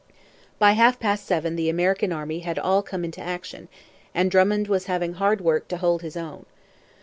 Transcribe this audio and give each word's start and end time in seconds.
By 0.57 0.71
half 0.71 0.99
past 0.99 1.27
seven 1.27 1.55
the 1.55 1.69
American 1.69 2.11
army 2.11 2.39
had 2.39 2.57
all 2.57 2.81
come 2.81 3.05
into 3.05 3.21
action, 3.21 3.67
and 4.15 4.31
Drummond 4.31 4.67
was 4.67 4.87
having 4.87 5.13
hard 5.13 5.41
work 5.41 5.67
to 5.67 5.77
hold 5.77 6.01
his 6.01 6.17
own. 6.17 6.47